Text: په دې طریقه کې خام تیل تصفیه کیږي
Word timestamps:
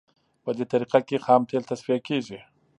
په 0.43 0.49
دې 0.57 0.65
طریقه 0.71 0.99
کې 1.07 1.23
خام 1.25 1.41
تیل 1.49 1.63
تصفیه 1.71 1.99
کیږي 2.07 2.39